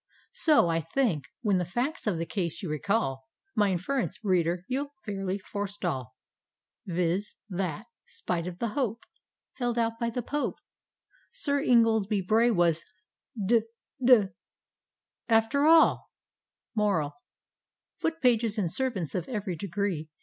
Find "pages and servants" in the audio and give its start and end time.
18.23-19.13